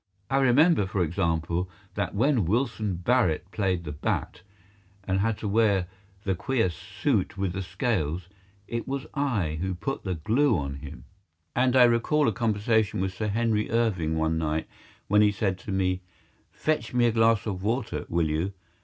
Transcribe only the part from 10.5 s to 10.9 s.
on